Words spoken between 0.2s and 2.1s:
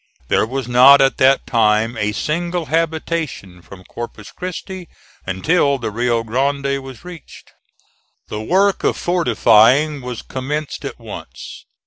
There was not at that time